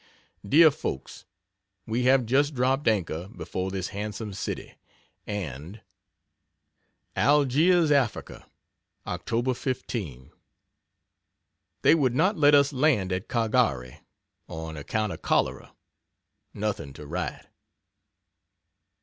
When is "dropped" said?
2.55-2.87